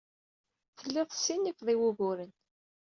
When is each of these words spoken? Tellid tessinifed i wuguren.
Tellid 0.77 1.07
tessinifed 1.09 1.67
i 1.73 1.75
wuguren. 1.79 2.31